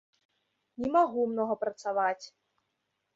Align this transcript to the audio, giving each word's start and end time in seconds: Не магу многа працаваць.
Не 0.83 0.87
магу 0.95 1.25
многа 1.33 1.55
працаваць. 1.65 2.25